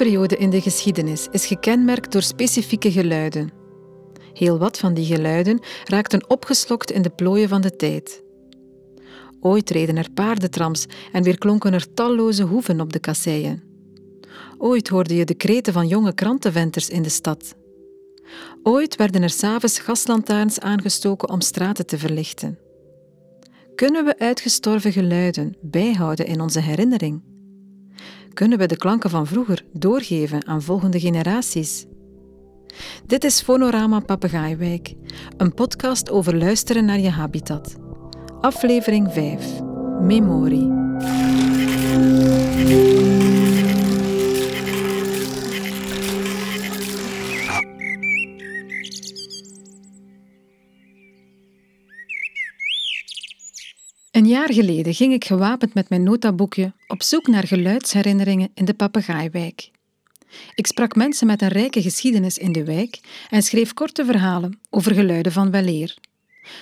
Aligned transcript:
Periode 0.00 0.36
in 0.36 0.50
de 0.50 0.60
geschiedenis 0.60 1.28
is 1.30 1.46
gekenmerkt 1.46 2.12
door 2.12 2.22
specifieke 2.22 2.92
geluiden. 2.92 3.52
Heel 4.32 4.58
wat 4.58 4.78
van 4.78 4.94
die 4.94 5.04
geluiden 5.04 5.60
raakten 5.84 6.30
opgeslokt 6.30 6.90
in 6.90 7.02
de 7.02 7.10
plooien 7.10 7.48
van 7.48 7.60
de 7.60 7.76
tijd. 7.76 8.22
Ooit 9.40 9.70
reden 9.70 9.96
er 9.96 10.10
paardentrams 10.10 10.86
en 11.12 11.22
weer 11.22 11.38
klonken 11.38 11.72
er 11.72 11.94
talloze 11.94 12.42
hoeven 12.42 12.80
op 12.80 12.92
de 12.92 12.98
kasseien. 12.98 13.62
Ooit 14.58 14.88
hoorde 14.88 15.14
je 15.14 15.24
de 15.24 15.34
kreten 15.34 15.72
van 15.72 15.88
jonge 15.88 16.14
krantenventers 16.14 16.88
in 16.88 17.02
de 17.02 17.08
stad. 17.08 17.54
Ooit 18.62 18.96
werden 18.96 19.22
er 19.22 19.30
s'avonds 19.30 19.78
gaslantaarns 19.78 20.60
aangestoken 20.60 21.30
om 21.30 21.40
straten 21.40 21.86
te 21.86 21.98
verlichten. 21.98 22.58
Kunnen 23.74 24.04
we 24.04 24.18
uitgestorven 24.18 24.92
geluiden 24.92 25.56
bijhouden 25.60 26.26
in 26.26 26.40
onze 26.40 26.60
herinnering? 26.60 27.29
Kunnen 28.34 28.58
we 28.58 28.66
de 28.66 28.76
klanken 28.76 29.10
van 29.10 29.26
vroeger 29.26 29.64
doorgeven 29.72 30.46
aan 30.46 30.62
volgende 30.62 31.00
generaties? 31.00 31.86
Dit 33.06 33.24
is 33.24 33.40
Fonorama 33.40 34.00
Papegaaiwijk, 34.00 34.94
een 35.36 35.54
podcast 35.54 36.10
over 36.10 36.36
luisteren 36.36 36.84
naar 36.84 37.00
je 37.00 37.10
habitat. 37.10 37.76
Aflevering 38.40 39.12
5. 39.12 39.60
Memorie. 40.00 40.68
Een 54.20 54.26
jaar 54.26 54.52
geleden 54.52 54.94
ging 54.94 55.12
ik 55.12 55.24
gewapend 55.24 55.74
met 55.74 55.88
mijn 55.88 56.02
notaboekje 56.02 56.72
op 56.86 57.02
zoek 57.02 57.26
naar 57.26 57.46
geluidsherinneringen 57.46 58.50
in 58.54 58.64
de 58.64 58.74
Papegaaiwijk. 58.74 59.70
Ik 60.54 60.66
sprak 60.66 60.94
mensen 60.94 61.26
met 61.26 61.42
een 61.42 61.48
rijke 61.48 61.82
geschiedenis 61.82 62.38
in 62.38 62.52
de 62.52 62.64
wijk 62.64 63.00
en 63.30 63.42
schreef 63.42 63.74
korte 63.74 64.04
verhalen 64.04 64.60
over 64.70 64.94
geluiden 64.94 65.32
van 65.32 65.50
weleer. 65.50 65.96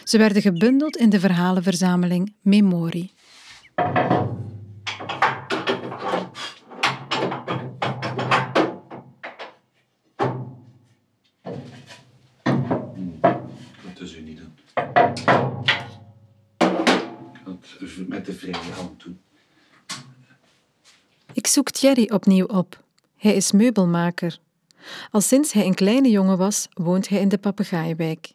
Ze 0.05 0.19
werden 0.19 0.43
gebundeld 0.43 0.97
in 0.97 1.11
de 1.11 1.21
verhalenverzameling 1.21 2.35
Memorie. 2.43 3.13
De 18.29 18.35
vrije 18.35 18.73
hand 18.75 19.03
doen. 19.03 19.19
Ik 21.33 21.47
zoek 21.47 21.71
Thierry 21.71 22.11
opnieuw 22.13 22.47
op. 22.47 22.85
Hij 23.17 23.35
is 23.35 23.53
meubelmaker. 23.53 24.39
Al 25.11 25.21
sinds 25.21 25.53
hij 25.53 25.67
een 25.67 25.75
kleine 25.75 26.11
jongen 26.11 26.39
was, 26.39 26.69
woont 26.73 27.09
hij 27.09 27.21
in 27.21 27.29
de 27.29 27.39
Papegaaiwijk. 27.39 28.33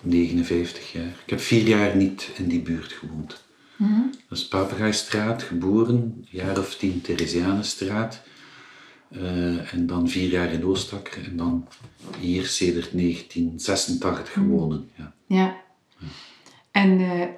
59 0.00 0.92
jaar. 0.92 1.14
Ik 1.24 1.30
heb 1.30 1.40
vier 1.40 1.66
jaar 1.66 1.96
niet 1.96 2.30
in 2.36 2.48
die 2.48 2.62
buurt 2.62 2.92
gewoond. 2.92 3.48
Dat 4.28 4.38
is 4.38 4.48
Papegaaistraat, 4.48 5.42
geboren, 5.42 5.94
een 5.94 6.26
jaar 6.30 6.58
of 6.58 6.74
tien 6.74 7.00
Theresianenstraat. 7.00 8.22
Eh, 9.08 9.72
en 9.72 9.86
dan 9.86 10.08
vier 10.08 10.30
jaar 10.30 10.52
in 10.52 10.64
Oostakker. 10.64 11.24
En 11.24 11.36
dan 11.36 11.68
hier 12.18 12.46
sedert 12.46 12.92
1986 12.92 14.32
gewonnen. 14.32 14.90
Ja. 14.96 15.14
Ja. 15.26 15.56
En 16.70 17.00
eh, 17.00 17.28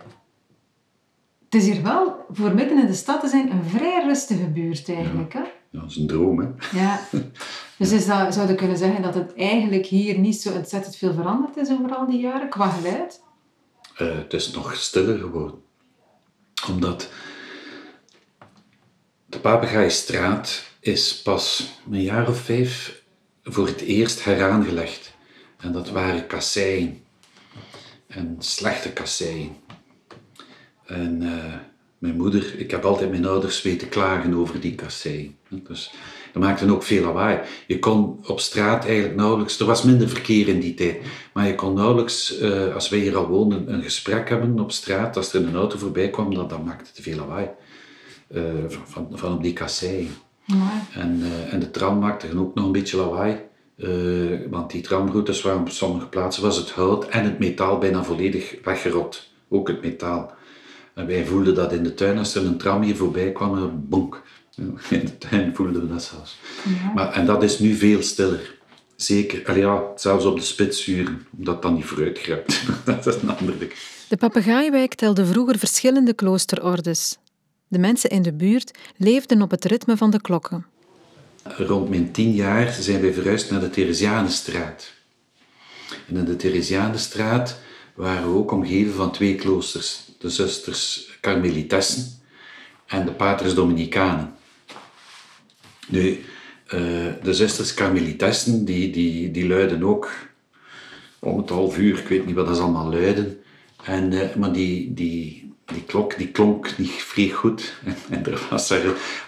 het 1.52 1.62
is 1.62 1.68
hier 1.68 1.82
wel, 1.82 2.24
voor 2.30 2.54
midden 2.54 2.78
in 2.78 2.86
de 2.86 2.94
stad 2.94 3.20
te 3.20 3.28
zijn, 3.28 3.50
een 3.50 3.64
vrij 3.64 4.04
rustige 4.04 4.46
buurt 4.46 4.88
eigenlijk. 4.88 5.32
Hè? 5.32 5.40
Ja, 5.40 5.80
dat 5.80 5.90
is 5.90 5.96
een 5.96 6.06
droom, 6.06 6.38
hè. 6.38 6.48
Ja. 6.78 7.00
Dus 7.78 7.92
is 7.92 8.06
dat, 8.06 8.34
zou 8.34 8.48
je 8.48 8.54
kunnen 8.54 8.76
zeggen 8.76 9.02
dat 9.02 9.14
het 9.14 9.34
eigenlijk 9.34 9.86
hier 9.86 10.18
niet 10.18 10.40
zo 10.40 10.52
ontzettend 10.52 10.96
veel 10.96 11.12
veranderd 11.12 11.56
is 11.56 11.70
over 11.70 11.96
al 11.96 12.06
die 12.06 12.20
jaren, 12.20 12.48
qua 12.48 12.68
geluid? 12.68 13.20
Eh, 13.96 14.16
het 14.16 14.32
is 14.32 14.50
nog 14.50 14.76
stiller 14.76 15.18
geworden. 15.18 15.62
Omdat 16.68 17.08
de 19.26 19.38
Papegaaistraat 19.38 20.62
is 20.80 21.22
pas 21.22 21.72
een 21.90 22.02
jaar 22.02 22.28
of 22.28 22.38
vijf 22.38 23.02
voor 23.42 23.66
het 23.66 23.80
eerst 23.80 24.24
heraangelegd. 24.24 25.14
En 25.58 25.72
dat 25.72 25.90
waren 25.90 26.26
kasseien. 26.26 27.04
En 28.06 28.36
slechte 28.38 28.92
kasseien. 28.92 29.56
En 30.92 31.22
eh, 31.22 31.54
mijn 31.98 32.16
moeder, 32.16 32.54
ik 32.58 32.70
heb 32.70 32.84
altijd 32.84 33.10
mijn 33.10 33.26
ouders 33.26 33.62
weten 33.62 33.88
klagen 33.88 34.34
over 34.34 34.60
die 34.60 34.74
kasseien. 34.74 35.36
Dus 35.48 35.92
dat 36.32 36.42
maakte 36.42 36.72
ook 36.72 36.82
veel 36.82 37.04
lawaai. 37.04 37.40
Je 37.66 37.78
kon 37.78 38.18
op 38.26 38.40
straat 38.40 38.84
eigenlijk 38.84 39.16
nauwelijks, 39.16 39.60
er 39.60 39.66
was 39.66 39.82
minder 39.82 40.08
verkeer 40.08 40.48
in 40.48 40.60
die 40.60 40.74
tijd, 40.74 40.96
maar 41.32 41.46
je 41.46 41.54
kon 41.54 41.74
nauwelijks, 41.74 42.38
eh, 42.38 42.74
als 42.74 42.88
wij 42.88 42.98
hier 42.98 43.16
al 43.16 43.26
woonden, 43.26 43.72
een 43.72 43.82
gesprek 43.82 44.28
hebben 44.28 44.60
op 44.60 44.72
straat. 44.72 45.16
Als 45.16 45.32
er 45.32 45.46
een 45.46 45.54
auto 45.54 45.78
voorbij 45.78 46.10
kwam, 46.10 46.34
dan, 46.34 46.48
dan 46.48 46.64
maakte 46.64 46.90
het 46.94 47.04
veel 47.04 47.16
lawaai. 47.16 47.48
eh, 48.28 48.42
van, 48.68 49.08
van, 49.12 49.32
op 49.34 49.42
die 49.42 49.52
kasseien. 49.52 50.08
En, 50.94 51.22
en 51.50 51.60
de 51.60 51.70
tram 51.70 51.98
maakte 51.98 52.38
ook 52.38 52.54
nog 52.54 52.64
een 52.64 52.72
beetje 52.72 52.96
lawaai. 52.96 53.36
want 54.50 54.70
die 54.70 54.82
tramroutes 54.82 55.42
waren 55.42 55.60
op 55.60 55.68
sommige 55.68 56.06
plaatsen 56.06 56.42
was 56.42 56.56
het 56.56 56.70
hout 56.70 57.08
en 57.08 57.24
het 57.24 57.38
metaal 57.38 57.78
bijna 57.78 58.04
volledig 58.04 58.54
weggerot. 58.62 59.30
Ook 59.48 59.68
het 59.68 59.82
metaal. 59.82 60.34
En 60.94 61.06
wij 61.06 61.24
voelden 61.26 61.54
dat 61.54 61.72
in 61.72 61.82
de 61.82 61.94
tuin, 61.94 62.18
als 62.18 62.34
er 62.34 62.46
een 62.46 62.58
tram 62.58 62.82
hier 62.82 62.96
voorbij 62.96 63.32
kwam, 63.32 63.54
een 63.54 63.88
bonk. 63.88 64.22
In 64.90 65.04
de 65.04 65.18
tuin 65.18 65.54
voelden 65.54 65.82
we 65.82 65.88
dat 65.88 66.02
zelfs. 66.02 66.38
Maar, 66.94 67.12
en 67.12 67.26
dat 67.26 67.42
is 67.42 67.58
nu 67.58 67.74
veel 67.74 68.02
stiller. 68.02 68.60
Zeker, 68.96 69.46
allee, 69.46 69.62
ja, 69.62 69.82
zelfs 69.96 70.24
op 70.24 70.36
de 70.36 70.44
spitsuren, 70.44 71.26
omdat 71.38 71.62
dan 71.62 71.74
niet 71.74 71.84
vooruit 71.84 72.18
grijpt. 72.18 72.62
dat 72.84 73.06
is 73.06 73.14
een 73.14 73.36
ander 73.36 73.58
ding. 73.58 73.72
De 74.08 74.16
Papegaaiwijk 74.16 74.94
telde 74.94 75.26
vroeger 75.26 75.58
verschillende 75.58 76.12
kloosterordes. 76.12 77.18
De 77.68 77.78
mensen 77.78 78.10
in 78.10 78.22
de 78.22 78.32
buurt 78.32 78.78
leefden 78.96 79.42
op 79.42 79.50
het 79.50 79.64
ritme 79.64 79.96
van 79.96 80.10
de 80.10 80.20
klokken. 80.20 80.66
Rond 81.42 81.88
mijn 81.88 82.12
tien 82.12 82.32
jaar 82.32 82.72
zijn 82.72 83.00
wij 83.00 83.12
verhuisd 83.12 83.50
naar 83.50 83.60
de 83.60 83.70
Theresianenstraat. 83.70 84.92
En 86.08 86.16
in 86.16 86.24
de 86.24 86.36
Theresianenstraat 86.36 87.58
waren 87.94 88.32
we 88.32 88.38
ook 88.38 88.50
omgeven 88.50 88.94
van 88.94 89.12
twee 89.12 89.34
kloosters. 89.34 90.00
De 90.18 90.30
zusters 90.30 91.10
Karmelitessen 91.20 92.20
en 92.86 93.04
de 93.04 93.12
paters 93.12 93.54
Dominicanen. 93.54 94.34
Nu, 95.88 96.24
eh, 96.66 96.78
de 97.22 97.34
zusters 97.34 97.74
Karmelitessen, 97.74 98.64
die, 98.64 98.90
die, 98.90 99.30
die 99.30 99.48
luiden 99.48 99.82
ook 99.82 100.10
om 101.18 101.38
het 101.38 101.48
half 101.48 101.78
uur, 101.78 101.98
ik 101.98 102.08
weet 102.08 102.26
niet 102.26 102.34
wat 102.34 102.46
dat 102.46 102.58
allemaal 102.58 102.90
luiden. 102.90 103.42
En, 103.84 104.12
eh, 104.12 104.36
maar 104.36 104.52
die, 104.52 104.94
die, 104.94 105.52
die 105.64 105.82
klok 105.82 106.16
die 106.18 106.28
klonk 106.28 106.78
niet 106.78 106.90
vrij 106.90 107.28
goed. 107.28 107.72
En, 107.84 107.96
en 108.16 108.26
er 108.26 108.46
was 108.50 108.72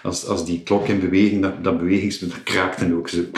als, 0.03 0.25
als 0.25 0.45
die 0.45 0.63
klok 0.63 0.87
in 0.87 0.99
beweging, 0.99 1.41
dat, 1.41 1.63
dat 1.63 1.77
bewegingspunt 1.77 2.31
dat 2.31 2.43
kraakte 2.43 2.95
ook 2.95 3.09
zo. 3.09 3.17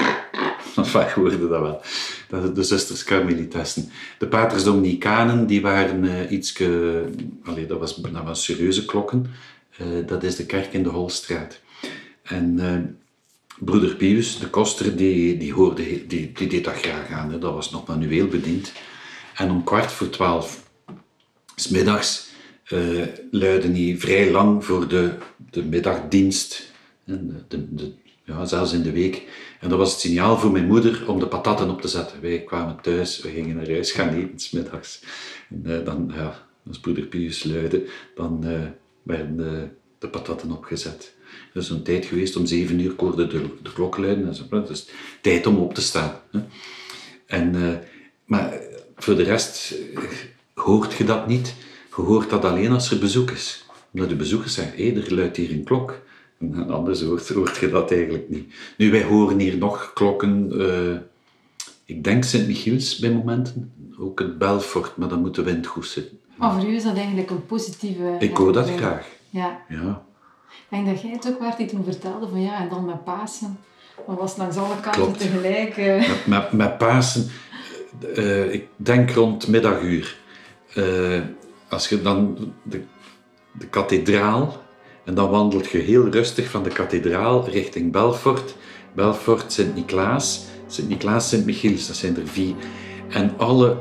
Je 0.76 1.12
hoorde 1.16 1.40
dat 1.40 1.50
wel. 1.50 1.82
Dat 2.30 2.56
de 2.56 2.64
zusters 2.64 3.04
Karmelitessen. 3.04 3.90
De 4.20 4.28
paters 4.28 4.64
Dominicanen, 4.64 5.48
die 5.48 5.62
waren 5.62 6.04
uh, 6.04 6.32
iets... 6.32 6.62
Allee, 7.44 7.66
dat, 7.66 7.80
was, 7.80 7.96
dat 7.96 8.24
was 8.24 8.44
serieuze 8.44 8.86
klokken. 8.86 9.26
Eh, 9.78 9.88
dat 10.06 10.24
is 10.24 10.36
de 10.36 10.46
kerk 10.46 10.74
in 10.74 10.84
de 10.84 10.90
Holstraat. 10.90 11.60
En 12.24 12.60
eh, 12.60 12.80
broeder 13.60 13.96
Pius, 13.96 14.40
de 14.40 14.48
koster, 14.48 14.96
die, 14.96 15.38
die, 15.38 15.54
hoorde, 15.54 16.08
die, 16.08 16.32
die 16.32 16.48
deed 16.48 16.64
dat 16.64 16.74
graag 16.74 17.12
aan. 17.12 17.32
Hè. 17.32 17.40
Dat 17.40 17.54
was 17.54 17.72
nog 17.72 17.88
manueel 17.88 18.28
bediend. 18.28 18.72
En 19.36 19.52
om 19.52 19.64
kwart 19.64 19.92
voor 19.92 20.10
twaalf, 20.10 20.70
smiddags, 21.56 22.30
eh 22.64 23.02
luidde 23.32 23.72
hij 23.72 23.96
vrij 23.98 24.32
lang 24.32 24.66
voor 24.66 24.88
de, 24.88 25.12
de 25.50 25.64
middagdienst. 25.64 26.72
En 27.06 27.28
de, 27.28 27.58
de, 27.58 27.76
de- 27.76 27.94
ja, 28.24 28.46
zelfs 28.46 28.74
in 28.74 28.82
de 28.82 28.92
week. 28.92 29.24
En 29.60 29.70
dat 29.70 29.78
was 29.78 29.92
het 29.92 30.00
signaal 30.00 30.38
voor 30.38 30.52
mijn 30.52 30.68
moeder 30.68 31.04
om 31.08 31.20
de 31.20 31.28
patatten 31.28 31.70
op 31.70 31.82
te 31.82 31.88
zetten. 31.88 32.22
Wij 32.22 32.44
kwamen 32.44 32.82
thuis, 32.82 33.22
we 33.22 33.30
gingen 33.30 33.56
naar 33.56 33.70
huis 33.70 33.92
gaan 33.92 34.14
eten, 34.14 34.40
smiddags. 34.40 35.04
En 35.50 35.62
eh, 35.66 35.86
dan, 35.86 36.12
ja, 36.16 36.48
als 36.68 36.80
broeder 36.80 37.06
Pius 37.06 37.44
luidde, 37.44 37.86
dan 38.16 38.44
eh, 38.44 38.60
werden 39.04 39.38
de, 40.00 40.08
patatten 40.08 40.52
opgezet. 40.52 41.16
Er 41.54 41.62
is 41.62 41.70
een 41.70 41.84
tijd 41.84 42.06
geweest, 42.06 42.36
om 42.36 42.46
zeven 42.46 42.80
uur 42.80 42.94
koorde 42.94 43.28
de, 43.28 43.42
de 43.62 43.74
klok 43.74 43.98
luiden. 43.98 44.30
Is 44.70 44.90
tijd 45.22 45.48
om 45.48 45.58
op 45.58 45.74
te 45.74 45.82
staan. 45.82 46.20
Hè. 46.32 46.40
En, 47.26 47.56
eh, 47.56 47.78
maar 48.26 48.60
voor 48.96 49.16
de 49.16 49.24
rest 49.24 49.76
hoort 50.54 50.94
je 50.94 51.04
dat 51.04 51.28
niet. 51.28 51.54
Je 51.96 52.02
hoort 52.02 52.30
dat 52.30 52.46
alleen 52.46 52.72
als 52.72 52.92
er 52.92 53.00
bezoek 53.00 53.32
is. 53.32 53.66
Omdat 53.94 54.10
de 54.10 54.16
bezoekers 54.16 54.54
zeggen, 54.54 54.78
hé, 54.78 55.02
er 55.02 55.14
luidt 55.14 55.38
hier 55.38 55.52
een 55.52 55.64
klok. 55.64 56.06
Anders 56.70 57.02
hoort, 57.02 57.30
hoort 57.30 57.58
je 57.58 57.70
dat 57.70 57.92
eigenlijk 57.92 58.30
niet. 58.30 58.54
Nu, 58.78 58.92
wij 58.92 59.04
horen 59.04 59.40
hier 59.40 59.58
nog 59.58 59.92
klokken. 59.94 60.52
eh, 60.60 60.98
ik 61.86 62.04
denk 62.04 62.24
Sint-Michiels 62.24 63.00
bij 63.00 63.12
momenten. 63.12 63.72
Ook 64.00 64.20
het 64.20 64.38
Belfort, 64.38 64.98
maar 64.98 65.08
dan 65.08 65.20
moet 65.20 65.36
de 65.36 65.44
wind 65.44 65.68
goed 65.68 65.88
zitten. 65.88 66.20
Maar 66.36 66.54
voor 66.54 66.70
u 66.70 66.76
is 66.76 66.84
dat 66.84 66.96
eigenlijk 66.96 67.30
een 67.30 67.46
positieve... 67.46 68.16
Ik 68.20 68.38
hoor 68.38 68.54
dat 68.54 68.70
graag. 68.70 69.08
Ja. 69.30 69.62
Ja. 69.70 70.06
Ik 70.50 70.66
denk 70.70 70.86
dat 70.86 71.02
jij 71.02 71.12
het 71.12 71.28
ook 71.28 71.40
waar 71.40 71.58
die 71.58 71.68
toen 71.68 71.84
vertelde 71.84 72.28
van 72.28 72.42
ja, 72.42 72.60
en 72.60 72.70
dan 72.70 72.86
met 72.86 73.04
Pasen, 73.04 73.58
Maar 74.08 74.16
was 74.16 74.38
langs 74.38 74.58
alle 74.58 74.80
kanten 74.80 75.18
tegelijk... 75.18 75.78
Uh... 75.78 76.08
Met, 76.08 76.28
met, 76.28 76.52
met 76.52 76.78
Pasen, 76.78 77.30
uh, 78.18 78.54
ik 78.54 78.68
denk 78.76 79.12
rond 79.12 79.48
middaguur. 79.48 80.18
Als 81.70 81.90
je 81.90 82.02
dan 82.02 82.54
de, 82.64 82.82
de 83.52 83.68
kathedraal... 83.68 84.66
En 85.08 85.14
dan 85.14 85.30
wandelt 85.30 85.70
je 85.70 85.78
heel 85.78 86.08
rustig 86.10 86.50
van 86.50 86.64
de 86.64 86.70
kathedraal 86.70 87.50
richting 87.50 87.92
Belfort. 87.92 88.56
Belfort, 88.94 89.52
Sint-Niklaas. 89.52 90.46
Sint-Niklaas, 90.68 91.30
Sint-Michiels, 91.30 91.88
dat 91.88 91.96
zijn 91.96 92.18
er 92.18 92.28
vier. 92.28 92.54
En 93.10 93.34
alle, 93.38 93.78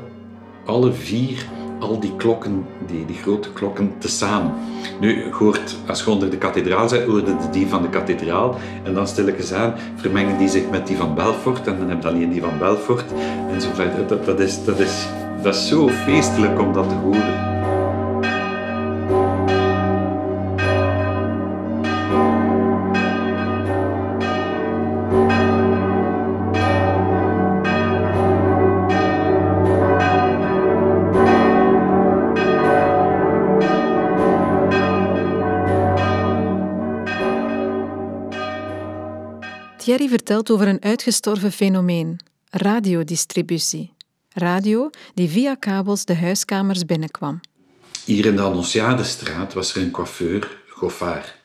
alle 0.65 0.93
vier 0.93 1.45
al 1.79 1.99
die 1.99 2.15
klokken, 2.15 2.65
die, 2.85 3.05
die 3.05 3.15
grote 3.15 3.53
klokken, 3.53 3.93
tezamen. 3.97 4.53
Nu, 4.99 5.31
hoort, 5.31 5.75
als 5.87 6.03
je 6.03 6.09
onder 6.09 6.29
de 6.29 6.37
kathedraal 6.37 6.89
bent, 6.89 7.03
hoorde 7.03 7.35
die 7.51 7.67
van 7.67 7.81
de 7.81 7.89
kathedraal. 7.89 8.55
En 8.83 8.93
dan 8.93 9.07
stilletjes 9.07 9.53
aan 9.53 9.73
vermengen 9.95 10.37
die 10.37 10.49
zich 10.49 10.69
met 10.69 10.87
die 10.87 10.97
van 10.97 11.15
Belfort. 11.15 11.67
En 11.67 11.77
dan 11.79 11.89
heb 11.89 12.01
je 12.01 12.07
alleen 12.07 12.31
die 12.31 12.41
van 12.41 12.57
Belfort. 12.59 13.05
En 13.51 13.61
zo 13.61 13.69
dat, 14.07 14.25
dat, 14.25 14.39
is, 14.39 14.63
dat, 14.63 14.79
is, 14.79 15.07
dat 15.43 15.55
is 15.55 15.67
zo 15.67 15.87
feestelijk 15.87 16.59
om 16.59 16.73
dat 16.73 16.89
te 16.89 16.95
horen. 16.95 17.56
Thierry 39.97 40.15
vertelt 40.15 40.51
over 40.51 40.67
een 40.67 40.81
uitgestorven 40.81 41.51
fenomeen, 41.51 42.19
radiodistributie. 42.49 43.93
Radio 44.33 44.89
die 45.13 45.29
via 45.29 45.55
kabels 45.55 46.05
de 46.05 46.15
huiskamers 46.15 46.85
binnenkwam. 46.85 47.39
Hier 48.05 48.25
in 48.25 48.35
de 48.35 48.41
Annonciadestraat 48.41 49.53
was 49.53 49.75
er 49.75 49.81
een 49.81 49.91
coiffeur, 49.91 50.61
Goffard. 50.69 51.35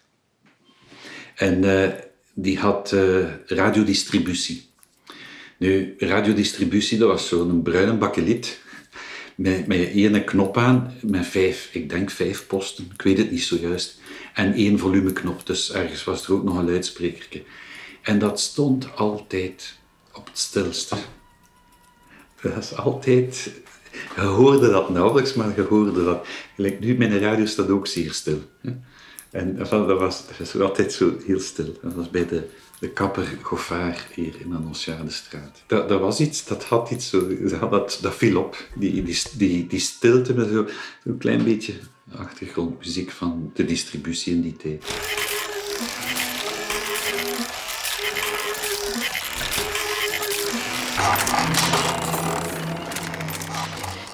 En 1.34 1.62
uh, 1.62 1.88
die 2.34 2.58
had 2.58 2.92
uh, 2.92 3.26
radiodistributie. 3.46 4.70
Nu, 5.58 5.94
radiodistributie, 5.98 6.98
dat 6.98 7.08
was 7.08 7.28
zo'n 7.28 7.62
bruine 7.62 7.94
bakkeliet 7.94 8.60
met, 9.34 9.66
met 9.66 9.90
één 9.90 10.24
knop 10.24 10.56
aan, 10.56 10.94
met 11.00 11.26
vijf, 11.26 11.68
ik 11.72 11.88
denk 11.88 12.10
vijf 12.10 12.46
posten, 12.46 12.90
ik 12.94 13.02
weet 13.02 13.18
het 13.18 13.30
niet 13.30 13.42
zo 13.42 13.56
juist. 13.56 14.00
En 14.34 14.52
één 14.52 14.78
volumeknop, 14.78 15.46
dus 15.46 15.72
ergens 15.72 16.04
was 16.04 16.26
er 16.26 16.32
ook 16.32 16.44
nog 16.44 16.58
een 16.58 16.66
luidsprekertje. 16.66 17.42
En 18.02 18.18
dat 18.18 18.40
stond 18.40 18.96
altijd 18.96 19.78
op 20.12 20.26
het 20.26 20.38
stilste. 20.38 20.96
Dat 22.42 22.56
is 22.56 22.76
altijd... 22.76 23.50
Je 24.14 24.20
hoorde 24.20 24.70
dat 24.70 24.90
nauwelijks, 24.90 25.34
maar 25.34 25.52
je 25.56 25.62
hoorde 25.62 26.04
dat... 26.04 26.26
Gelijk 26.54 26.80
nu, 26.80 26.96
mijn 26.96 27.18
radio 27.18 27.46
staat 27.46 27.70
ook 27.70 27.86
zeer 27.86 28.12
stil. 28.12 28.38
En 29.30 29.56
dat 29.56 29.98
was, 29.98 30.22
was 30.38 30.60
altijd 30.60 30.92
zo 30.92 31.16
heel 31.26 31.40
stil. 31.40 31.78
Dat 31.82 31.94
was 31.94 32.10
bij 32.10 32.26
de, 32.26 32.48
de 32.78 32.88
kapper 32.88 33.38
Goffard 33.42 34.06
hier 34.14 34.40
in 34.40 34.50
de 34.50 34.56
Annonciadestraat. 34.56 35.62
Dat, 35.66 35.88
dat 35.88 36.00
was 36.00 36.20
iets, 36.20 36.44
dat 36.44 36.64
had 36.64 36.90
iets 36.90 37.08
zo... 37.08 37.48
Dat, 37.48 37.98
dat 38.02 38.14
viel 38.14 38.38
op. 38.38 38.68
Die, 38.74 39.02
die, 39.02 39.22
die, 39.36 39.66
die 39.66 39.80
stilte 39.80 40.34
met 40.34 40.48
zo'n 40.48 40.68
zo 41.04 41.14
klein 41.18 41.44
beetje 41.44 41.72
achtergrondmuziek 42.16 43.10
van 43.10 43.50
de 43.54 43.64
distributie 43.64 44.34
in 44.34 44.40
die 44.40 44.56
tijd. 44.56 44.84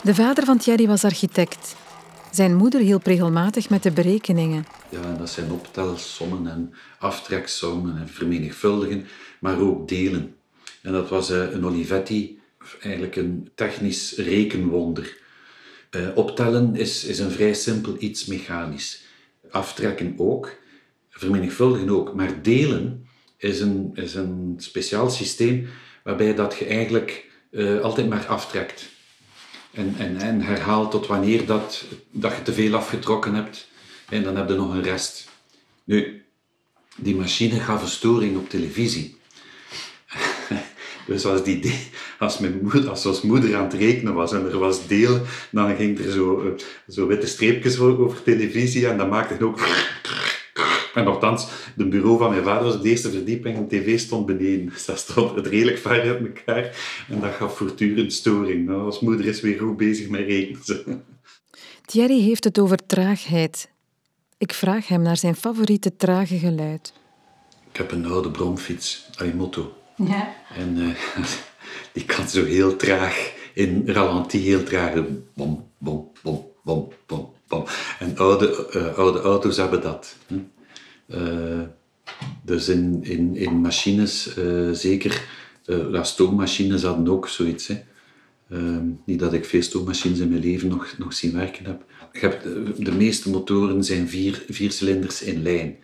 De 0.03 0.15
vader 0.15 0.45
van 0.45 0.59
Thierry 0.59 0.87
was 0.87 1.05
architect. 1.05 1.77
Zijn 2.33 2.55
moeder 2.56 2.81
hielp 2.81 3.06
regelmatig 3.06 3.71
met 3.71 3.83
de 3.83 3.91
berekeningen. 3.91 4.67
Ja, 4.89 5.15
dat 5.19 5.31
zijn 5.31 5.50
optelsommen 5.50 6.47
en 6.47 6.75
aftreksommen 6.99 7.99
en 7.99 8.09
vermenigvuldigen, 8.09 9.06
maar 9.41 9.61
ook 9.61 9.89
delen. 9.89 10.37
En 10.83 10.93
dat 10.93 11.09
was 11.09 11.31
eh, 11.31 11.53
een 11.53 11.65
Olivetti, 11.65 12.41
eigenlijk 12.81 13.17
een 13.17 13.50
technisch 13.55 14.17
rekenwonder. 14.17 15.17
Uh, 15.91 16.09
optellen 16.15 16.77
is, 16.77 17.05
is 17.05 17.19
een 17.19 17.31
vrij 17.31 17.55
simpel 17.55 17.97
iets 17.99 18.27
mechanisch. 18.27 19.05
Aftrekken 19.50 20.15
ook, 20.17 20.56
vermenigvuldigen 21.11 21.91
ook. 21.91 22.15
Maar 22.15 22.43
delen 22.43 23.08
is 23.38 23.61
een, 23.61 23.90
is 23.94 24.14
een 24.14 24.55
speciaal 24.58 25.11
systeem 25.11 25.69
waarbij 26.02 26.35
dat 26.35 26.56
je 26.58 26.64
eigenlijk 26.64 27.26
uh, 27.50 27.81
altijd 27.81 28.08
maar 28.08 28.26
aftrekt. 28.26 28.88
En, 29.70 29.94
en, 29.99 30.17
en 30.17 30.40
herhaalt 30.40 30.90
tot 30.90 31.06
wanneer 31.06 31.46
dat, 31.46 31.85
dat 32.11 32.37
je 32.37 32.43
te 32.43 32.52
veel 32.52 32.75
afgetrokken 32.75 33.35
hebt. 33.35 33.69
En 34.08 34.23
dan 34.23 34.37
heb 34.37 34.49
je 34.49 34.55
nog 34.55 34.73
een 34.73 34.82
rest. 34.82 35.29
Nu, 35.85 36.25
die 36.96 37.17
machine 37.17 37.61
gaf 37.61 37.82
een 37.82 37.88
storing 37.88 38.37
op 38.37 38.49
televisie. 38.49 39.17
Dus 41.06 41.25
als, 41.26 41.44
die, 41.44 41.75
als, 42.19 42.38
mijn 42.38 42.58
moeder, 42.62 42.88
als 42.88 43.06
ons 43.06 43.20
moeder 43.20 43.56
aan 43.56 43.64
het 43.64 43.73
rekenen 43.73 44.14
was 44.14 44.32
en 44.32 44.50
er 44.50 44.58
was 44.58 44.87
delen, 44.87 45.23
dan 45.50 45.76
ging 45.76 45.99
er 45.99 46.12
zo, 46.12 46.40
eh, 46.40 46.64
zo 46.88 47.06
witte 47.06 47.26
streepjes 47.26 47.79
over 47.79 48.23
televisie 48.23 48.88
en 48.88 48.96
dan 48.96 49.08
maakte 49.08 49.32
het 49.32 49.43
ook 49.43 49.61
en 50.94 51.05
nogthans, 51.05 51.49
de 51.76 51.88
bureau 51.88 52.19
van 52.19 52.31
mijn 52.31 52.44
vader 52.44 52.64
was 52.64 52.75
op 52.75 52.82
de 52.82 52.88
eerste 52.88 53.11
verdieping 53.11 53.56
en 53.56 53.69
de 53.69 53.81
tv 53.81 53.99
stond 53.99 54.26
beneden. 54.26 54.69
Dus 54.69 54.85
dat 54.85 54.99
stond 54.99 55.35
het 55.35 55.46
redelijk 55.46 55.79
ver 55.79 56.00
uit 56.00 56.20
elkaar. 56.20 56.76
En 57.08 57.20
dat 57.20 57.32
gaf 57.32 57.56
voortdurend 57.56 58.12
storing. 58.12 58.67
Nou, 58.67 58.85
als 58.85 59.00
moeder 59.00 59.26
is 59.26 59.40
weer 59.40 59.58
goed 59.58 59.76
bezig 59.76 60.08
met 60.08 60.20
rekenen. 60.20 61.05
Thierry 61.87 62.20
heeft 62.20 62.44
het 62.44 62.58
over 62.58 62.87
traagheid. 62.87 63.70
Ik 64.38 64.52
vraag 64.52 64.88
hem 64.88 65.02
naar 65.02 65.17
zijn 65.17 65.37
favoriete 65.37 65.96
trage 65.96 66.38
geluid. 66.38 66.92
Ik 67.71 67.76
heb 67.76 67.92
een 67.92 68.07
oude 68.07 68.30
bromfiets, 68.30 69.09
Aimoto. 69.16 69.73
Ja. 69.97 70.35
En 70.54 70.76
uh, 70.76 70.95
die 71.95 72.04
kan 72.04 72.28
zo 72.28 72.45
heel 72.45 72.76
traag, 72.76 73.33
in 73.54 73.83
ralenti 73.87 74.38
heel 74.38 74.62
traag, 74.62 74.92
bom, 75.35 75.71
bom, 75.78 76.12
bom, 76.23 76.47
bom, 76.64 76.92
bom, 77.07 77.33
bom. 77.47 77.64
En 77.99 78.18
oude, 78.18 78.71
uh, 78.75 78.99
oude 78.99 79.21
auto's 79.21 79.57
hebben 79.57 79.80
dat. 79.80 80.16
Hè. 80.26 80.37
Uh, 81.15 81.61
dus 82.45 82.69
in, 82.69 82.99
in, 83.03 83.37
in 83.37 83.55
machines, 83.55 84.37
uh, 84.38 84.71
zeker, 84.73 85.25
uh, 85.67 86.03
stoommachines 86.05 86.83
hadden 86.83 87.09
ook 87.09 87.29
zoiets. 87.29 87.67
Hè. 87.67 87.81
niet 89.05 89.19
dat 89.19 89.33
ik 89.33 89.45
veel 89.45 89.62
stoommachines 89.62 90.19
in 90.19 90.29
mijn 90.29 90.41
leven 90.41 90.69
nog, 90.69 90.95
nog 90.99 91.12
zien 91.12 91.33
werken 91.33 91.65
heb. 91.65 91.85
heb 92.12 92.43
de, 92.43 92.73
de, 92.79 92.93
meeste 92.93 93.31
motoren 93.31 93.85
zijn 93.85 94.09
vier, 94.09 94.45
vier 94.49 94.73
cilinders 94.73 95.23
in 95.23 95.43
lijn. 95.43 95.77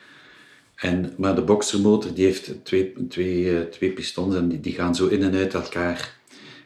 En, 0.74 1.14
maar 1.16 1.34
de 1.34 1.42
boxermotor 1.42 2.14
die 2.14 2.24
heeft 2.24 2.64
twee, 2.64 2.92
twee, 3.08 3.68
twee 3.68 3.92
pistons 3.92 4.34
en 4.34 4.48
die, 4.48 4.60
die 4.60 4.72
gaan 4.72 4.94
zo 4.94 5.06
in 5.06 5.22
en 5.22 5.34
uit 5.34 5.54
elkaar. 5.54 6.16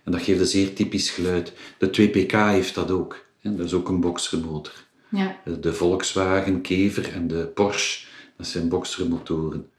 En 0.05 0.13
dat 0.13 0.23
geeft 0.23 0.41
een 0.41 0.47
zeer 0.47 0.73
typisch 0.73 1.11
geluid. 1.11 1.53
De 1.79 1.87
2PK 1.87 2.33
heeft 2.33 2.75
dat 2.75 2.91
ook. 2.91 3.25
Hè. 3.41 3.55
Dat 3.55 3.67
is 3.67 3.73
ook 3.73 3.89
een 3.89 4.01
boxermotor. 4.01 4.73
Ja. 5.09 5.37
De 5.61 5.73
Volkswagen 5.73 6.61
Kever 6.61 7.13
en 7.13 7.29
de 7.29 7.47
Porsche 7.55 8.07
dat 8.39 8.47
zijn 8.47 8.69
boxermotoren. 8.69 9.71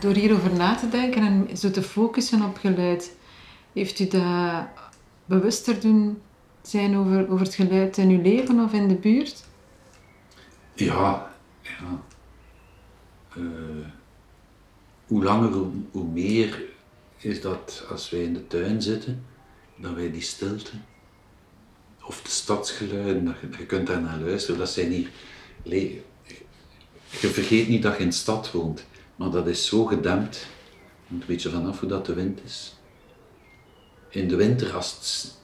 Door 0.00 0.14
hierover 0.14 0.52
na 0.52 0.74
te 0.74 0.88
denken 0.88 1.22
en 1.22 1.56
zo 1.56 1.70
te 1.70 1.82
focussen 1.82 2.42
op 2.42 2.56
geluid, 2.56 3.16
heeft 3.72 3.98
u 3.98 4.06
dat 4.06 4.68
bewuster 5.24 5.80
doen 5.80 6.22
zijn 6.62 6.96
over, 6.96 7.30
over 7.30 7.44
het 7.44 7.54
geluid 7.54 7.96
in 7.96 8.10
uw 8.10 8.22
leven 8.22 8.60
of 8.60 8.72
in 8.72 8.88
de 8.88 8.94
buurt? 8.94 9.44
Ja, 10.74 11.30
ja. 11.62 12.02
Uh, 13.36 13.86
hoe 15.08 15.24
langer, 15.24 15.52
hoe, 15.90 16.04
meer 16.04 16.62
is 17.16 17.40
dat 17.40 17.84
als 17.90 18.10
wij 18.10 18.22
in 18.22 18.34
de 18.34 18.46
tuin 18.46 18.82
zitten, 18.82 19.24
dat 19.76 19.94
wij 19.94 20.10
die 20.10 20.22
stilte, 20.22 20.70
of 22.04 22.22
de 22.22 22.30
stadsgeluiden, 22.30 23.36
je, 23.58 23.66
kunt 23.66 23.86
daar 23.86 24.00
naar 24.00 24.20
luisteren, 24.20 24.58
dat 24.58 24.70
zijn 24.70 24.90
hier... 24.90 25.08
Je 27.20 27.28
vergeet 27.28 27.68
niet 27.68 27.82
dat 27.82 27.96
je 27.96 28.02
in 28.02 28.08
de 28.08 28.14
stad 28.14 28.50
woont, 28.50 28.86
maar 29.16 29.30
dat 29.30 29.46
is 29.46 29.66
zo 29.66 29.84
gedempt, 29.84 30.46
een 31.10 31.22
beetje 31.26 31.50
vanaf 31.50 31.80
hoe 31.80 31.88
dat 31.88 32.06
de 32.06 32.14
wind 32.14 32.40
is. 32.44 32.76
In 34.08 34.28
de 34.28 34.36
winter, 34.36 34.74
als 34.74 35.36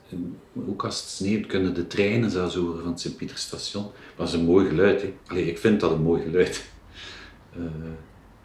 ook 0.69 0.85
als 0.85 1.01
het 1.01 1.09
sneeuwt, 1.09 1.47
kunnen 1.47 1.75
de 1.75 1.87
treinen 1.87 2.31
zelfs 2.31 2.55
horen 2.55 2.83
van 2.83 2.91
het 2.91 3.01
Sint-Pieterstation. 3.01 3.91
Dat 4.17 4.29
is 4.29 4.35
een 4.35 4.45
mooi 4.45 4.69
geluid. 4.69 5.05
Ik 5.35 5.59
vind 5.59 5.81
dat 5.81 5.91
een 5.91 6.03
mooi 6.03 6.23
geluid. 6.23 6.65
Uh, 7.57 7.65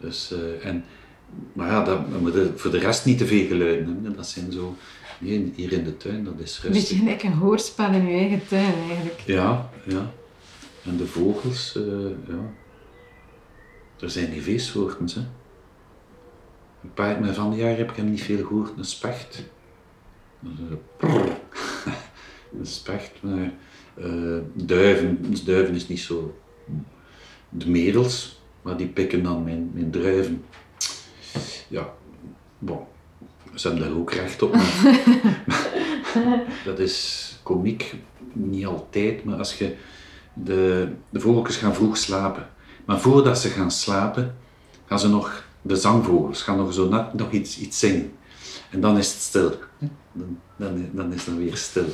dus, 0.00 0.32
uh, 0.32 0.66
en 0.66 0.84
maar 1.52 1.68
ja, 1.68 1.84
dat, 1.84 2.00
voor 2.56 2.70
de 2.70 2.78
rest 2.78 3.04
niet 3.04 3.18
te 3.18 3.26
veel 3.26 3.46
geluiden 3.46 3.86
hebben. 3.86 4.16
Dat 4.16 4.26
zijn 4.26 4.52
zo... 4.52 4.76
Nee, 5.18 5.52
hier 5.54 5.72
in 5.72 5.84
de 5.84 5.96
tuin, 5.96 6.24
dat 6.24 6.34
is 6.36 6.60
rustig. 6.62 6.70
Beetje 6.70 6.96
gelijk 6.96 7.22
een 7.22 7.32
hoorspel 7.32 7.92
in 7.92 8.06
je 8.06 8.18
eigen 8.18 8.48
tuin 8.48 8.74
eigenlijk. 8.88 9.20
Ja, 9.26 9.70
ja. 9.86 10.12
En 10.84 10.96
de 10.96 11.06
vogels, 11.06 11.74
uh, 11.76 12.10
ja. 12.28 12.52
Er 14.00 14.10
zijn 14.10 14.30
die 14.30 14.42
feestsoorten, 14.42 15.06
hè. 15.14 15.20
Een 16.82 16.94
paar 16.94 17.20
mijn 17.20 17.34
van 17.34 17.50
die 17.50 17.60
jaar 17.60 17.76
heb 17.76 17.90
ik 17.90 17.96
hem 17.96 18.10
niet 18.10 18.22
veel 18.22 18.46
gehoord. 18.46 18.70
Een 18.76 18.84
specht. 18.84 19.44
Een 22.58 22.66
specht, 22.66 23.12
maar 23.20 23.52
uh, 23.98 24.38
duiven. 24.54 25.34
Duiven 25.44 25.74
is 25.74 25.88
niet 25.88 26.00
zo. 26.00 26.40
De 27.48 27.70
merels, 27.70 28.40
maar 28.62 28.76
die 28.76 28.86
pikken 28.86 29.22
dan 29.22 29.44
mijn, 29.44 29.70
mijn 29.74 29.90
druiven. 29.90 30.44
Ja, 31.70 31.92
bon. 32.58 32.78
Ze 33.54 33.68
hebben 33.68 33.88
daar 33.88 33.98
ook 33.98 34.12
recht 34.12 34.42
op. 34.42 34.52
dat 36.64 36.78
is 36.78 37.26
komiek, 37.42 37.94
niet 38.32 38.66
altijd, 38.66 39.24
maar 39.24 39.38
als 39.38 39.58
je. 39.58 39.76
De, 40.34 40.92
de 41.10 41.20
vogeltjes 41.20 41.56
gaan 41.56 41.74
vroeg 41.74 41.96
slapen. 41.96 42.48
Maar 42.84 43.00
voordat 43.00 43.38
ze 43.38 43.48
gaan 43.48 43.70
slapen, 43.70 44.36
gaan 44.86 44.98
ze 44.98 45.08
nog 45.08 45.44
de 45.62 45.76
zangvogels 45.76 46.42
gaan 46.42 46.56
nog 46.56 46.72
zo 46.72 46.88
net 46.88 47.14
nog 47.14 47.30
iets, 47.30 47.58
iets 47.58 47.78
zingen. 47.78 48.12
En 48.70 48.80
dan 48.80 48.98
is 48.98 49.12
het 49.12 49.20
stil. 49.20 49.54
Dan, 50.12 50.38
dan, 50.56 50.88
dan 50.92 51.12
is 51.12 51.26
het 51.26 51.36
weer 51.36 51.56
stil. 51.56 51.86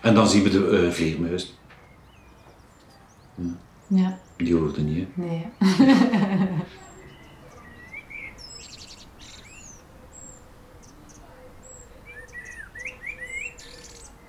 En 0.00 0.14
dan 0.14 0.28
zien 0.28 0.42
we 0.42 0.50
de 0.50 0.84
uh, 0.84 0.90
vleermuis. 0.90 1.58
Ja. 3.34 3.58
ja. 3.86 4.18
Die 4.36 4.54
hoorden 4.54 4.84
niet, 4.84 5.08
hè? 5.14 5.22
Nee. 5.22 5.46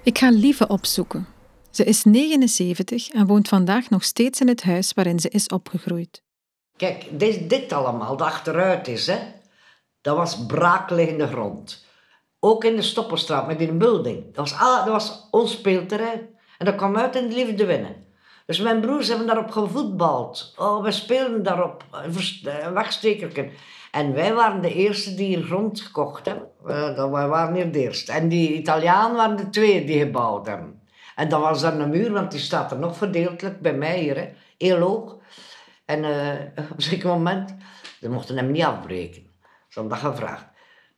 Ik 0.03 0.17
ga 0.17 0.29
Lieve 0.29 0.67
opzoeken. 0.67 1.27
Ze 1.69 1.83
is 1.83 2.03
79 2.03 3.09
en 3.09 3.27
woont 3.27 3.47
vandaag 3.47 3.89
nog 3.89 4.03
steeds 4.03 4.41
in 4.41 4.47
het 4.47 4.63
huis 4.63 4.93
waarin 4.93 5.19
ze 5.19 5.29
is 5.29 5.47
opgegroeid. 5.47 6.23
Kijk, 6.77 7.19
dit, 7.19 7.49
dit 7.49 7.73
allemaal, 7.73 8.17
dat 8.17 8.27
achteruit 8.27 8.87
is, 8.87 9.07
hè, 9.07 9.17
dat 10.01 10.17
was 10.17 10.45
braakliggende 10.45 11.27
grond. 11.27 11.85
Ook 12.39 12.63
in 12.63 12.75
de 12.75 12.81
Stoppenstraat 12.81 13.47
met 13.47 13.59
die 13.59 13.73
building. 13.73 14.33
Dat 14.33 14.49
was, 14.49 14.59
dat 14.59 14.87
was 14.87 15.27
ons 15.31 15.51
speelterrein. 15.51 16.29
En 16.57 16.65
dat 16.65 16.75
kwam 16.75 16.97
uit 16.97 17.15
in 17.15 17.29
de 17.29 17.35
liefde 17.35 17.65
winnen. 17.65 17.95
Dus 18.51 18.59
mijn 18.59 18.81
broers 18.81 19.07
hebben 19.07 19.27
daarop 19.27 19.51
gevoetbald. 19.51 20.53
Oh, 20.57 20.83
we 20.83 20.91
speelden 20.91 21.43
daarop. 21.43 21.83
Een 21.91 22.73
wegstekerken. 22.73 23.51
En 23.91 24.13
wij 24.13 24.33
waren 24.33 24.61
de 24.61 24.73
eerste 24.73 25.15
die 25.15 25.27
hier 25.27 25.45
grond 25.45 25.81
gekocht 25.81 26.25
hebben. 26.25 26.47
Uh, 26.65 27.11
wij 27.11 27.27
waren 27.27 27.55
hier 27.55 27.71
de 27.71 27.79
eerste. 27.79 28.11
En 28.11 28.27
die 28.27 28.53
Italianen 28.53 29.15
waren 29.15 29.37
de 29.37 29.49
tweede 29.49 29.85
die 29.85 29.99
gebouwd 29.99 30.47
hebben. 30.47 30.81
En 31.15 31.29
dat 31.29 31.41
was 31.41 31.61
dan 31.61 31.79
een 31.79 31.89
muur, 31.89 32.11
want 32.11 32.31
die 32.31 32.39
staat 32.39 32.71
er 32.71 32.79
nog 32.79 32.97
verdeeltelijk 32.97 33.61
bij 33.61 33.73
mij 33.73 33.99
hier. 33.99 34.15
Hè. 34.15 34.29
Heel 34.57 34.79
hoog. 34.79 35.17
En 35.85 36.03
uh, 36.03 36.69
op 36.69 36.77
een 36.77 36.81
zeker 36.83 37.09
moment, 37.09 37.55
ze 37.99 38.09
mochten 38.09 38.37
hem 38.37 38.51
niet 38.51 38.63
afbreken. 38.63 39.21
Ze 39.67 39.79
hadden 39.79 39.99
dat 39.99 40.11
gevraagd. 40.11 40.45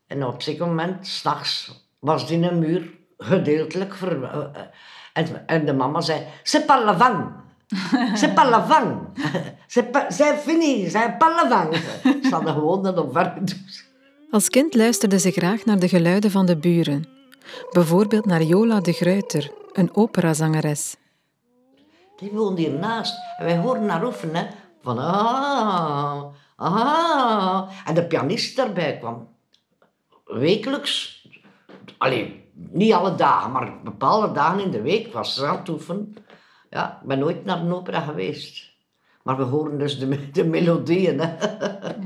En 0.07 0.25
op 0.25 0.35
een 0.35 0.41
zeker 0.41 0.67
moment, 0.67 1.07
s'nachts, 1.07 1.85
was 1.99 2.27
die 2.27 2.49
een 2.49 2.59
muur 2.59 2.89
gedeeltelijk 3.17 3.95
ver... 3.95 4.51
En, 5.13 5.47
en, 5.47 5.65
de 5.65 5.73
mama 5.73 6.01
zei, 6.01 6.25
c'est 6.43 6.65
pas 6.65 6.83
la 6.83 6.93
vang. 6.93 7.42
C'est 8.13 8.33
pas 8.33 8.49
la 8.49 8.59
vang. 8.59 9.07
C'est 10.09 10.35
fini, 10.45 10.89
c'est 10.89 11.17
pas 11.17 11.29
la 11.35 11.47
vang. 11.49 11.75
Ze 12.23 12.29
hadden 12.29 12.53
gewoon 12.53 12.83
dat 12.83 12.97
op 12.97 13.31
Als 14.31 14.49
kind 14.49 14.75
luisterde 14.75 15.19
ze 15.19 15.31
graag 15.31 15.65
naar 15.65 15.79
de 15.79 15.87
geluiden 15.87 16.31
van 16.31 16.45
de 16.45 16.57
buren. 16.57 17.05
Bijvoorbeeld 17.71 18.25
naar 18.25 18.43
Jola 18.43 18.79
de 18.79 18.93
Gruiter, 18.93 19.51
een 19.73 19.95
operazangeres. 19.95 20.95
Die 22.17 22.31
woonde 22.31 22.61
hiernaast 22.61 23.15
en 23.37 23.45
wij 23.45 23.57
hoorden 23.57 23.89
haar 23.89 24.05
oefenen 24.05 24.47
van 24.81 24.97
ah, 24.97 26.23
ah. 26.55 27.69
En 27.85 27.93
de 27.93 28.05
pianist 28.05 28.55
daarbij 28.55 28.97
kwam. 28.97 29.27
Wekelijks. 30.25 31.27
Alleen, 31.97 32.41
niet 32.53 32.93
alle 32.93 33.15
dagen, 33.15 33.51
maar 33.51 33.73
bepaalde 33.83 34.31
dagen 34.31 34.59
in 34.59 34.71
de 34.71 34.81
week 34.81 35.13
was 35.13 35.35
ze 35.35 35.45
aan 35.45 35.57
het 35.57 35.69
oefenen. 35.69 36.15
Ja, 36.73 36.99
ik 37.01 37.07
ben 37.07 37.19
nooit 37.19 37.45
naar 37.45 37.59
een 37.59 37.73
opera 37.73 37.99
geweest. 37.99 38.71
Maar 39.23 39.37
we 39.37 39.43
horen 39.43 39.77
dus 39.77 39.99
de, 39.99 40.31
de 40.31 40.45
melodieën. 40.45 41.19
Hè. 41.19 41.35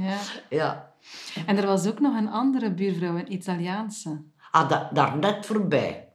Ja. 0.07 0.17
ja. 0.49 0.91
En 1.45 1.57
er 1.57 1.65
was 1.65 1.87
ook 1.87 1.99
nog 1.99 2.15
een 2.15 2.29
andere 2.29 2.71
buurvrouw, 2.71 3.17
een 3.17 3.33
Italiaanse. 3.33 4.21
Ah, 4.51 4.69
da, 4.69 4.89
daar 4.93 5.17
net 5.17 5.45
voorbij. 5.45 6.07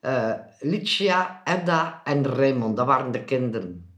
Uh, 0.00 0.32
Licia, 0.60 1.40
Edda 1.44 2.00
en 2.04 2.26
Raymond, 2.26 2.76
dat 2.76 2.86
waren 2.86 3.12
de 3.12 3.24
kinderen. 3.24 3.90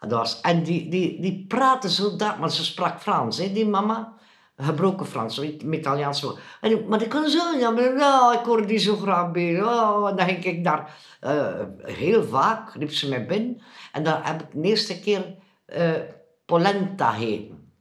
Dat 0.00 0.10
was, 0.10 0.40
en 0.40 0.62
die, 0.62 0.90
die, 0.90 1.20
die 1.20 1.44
praatte 1.48 1.90
zo 1.90 2.16
dat, 2.16 2.38
maar 2.38 2.50
ze 2.50 2.64
sprak 2.64 3.00
Frans, 3.00 3.38
hè, 3.38 3.52
die 3.52 3.68
mama. 3.68 4.12
Gebroken 4.60 5.06
Frans, 5.06 5.38
met 5.38 5.78
Italiaans. 5.78 6.26
En, 6.60 6.88
maar 6.88 7.02
ik 7.02 7.08
kon 7.08 7.28
zo, 7.28 7.58
ja, 7.58 7.70
maar, 7.70 7.94
nou, 7.94 8.38
ik 8.38 8.44
hoorde 8.44 8.66
die 8.66 8.78
zo 8.78 8.96
graag 8.96 9.30
bij. 9.30 9.62
Oh, 9.62 10.08
en 10.08 10.16
dan 10.16 10.26
ging 10.26 10.44
ik 10.44 10.64
daar 10.64 10.96
uh, 11.20 11.54
heel 11.82 12.24
vaak, 12.24 12.74
riep 12.74 12.92
ze 12.92 13.08
mij 13.08 13.26
binnen. 13.26 13.62
En 13.92 14.02
dan 14.02 14.20
heb 14.22 14.42
ik 14.42 14.46
de 14.52 14.68
eerste 14.68 15.00
keer 15.00 15.34
uh, 15.76 15.90
polenta 16.46 17.12
heten. 17.12 17.72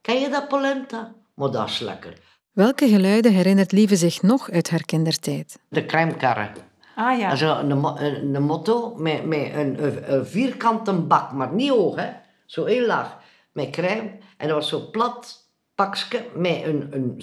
Ken 0.00 0.20
je 0.20 0.28
dat 0.28 0.48
polenta? 0.48 1.14
Maar 1.34 1.50
dat 1.50 1.68
is 1.68 1.78
lekker. 1.78 2.18
Welke 2.52 2.88
geluiden 2.88 3.32
herinnert 3.32 3.72
Lieve 3.72 3.96
zich 3.96 4.22
nog 4.22 4.50
uit 4.50 4.70
haar 4.70 4.84
kindertijd? 4.84 5.58
De 5.68 5.86
crèmekarren. 5.86 6.50
Ah 6.94 7.18
ja. 7.18 7.36
Zo 7.36 7.58
een, 7.58 7.70
een, 7.70 8.34
een 8.34 8.42
motto 8.42 8.94
met, 8.94 9.24
met 9.24 9.54
een, 9.54 10.12
een, 10.12 10.26
vierkante 10.26 10.92
bak, 10.92 11.32
maar 11.32 11.52
niet 11.52 11.70
hoog, 11.70 11.96
hè. 11.96 12.10
Zo 12.46 12.64
heel 12.64 12.86
laag. 12.86 13.16
Met 13.52 13.70
crème. 13.70 14.10
En 14.36 14.48
dat 14.48 14.56
was 14.56 14.68
zo 14.68 14.90
plat 14.90 15.43
pakje 15.74 16.26
met 16.34 16.62
een, 16.62 16.88
een 16.90 17.22